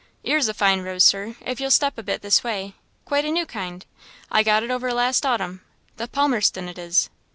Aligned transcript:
'Ere's 0.25 0.47
a 0.47 0.53
fine 0.55 0.81
rose, 0.81 1.03
Sir 1.03 1.35
if 1.45 1.59
you'll 1.61 1.69
step 1.69 1.95
a 1.95 2.01
bit 2.01 2.23
this 2.23 2.43
way 2.43 2.73
quite 3.05 3.23
a 3.23 3.29
new 3.29 3.45
kind 3.45 3.85
I 4.31 4.41
got 4.41 4.63
it 4.63 4.71
over 4.71 4.91
last 4.91 5.21
h'autumn 5.23 5.61
the 5.97 6.07
Palmerston 6.07 6.67
it 6.67 6.79
is. 6.79 7.11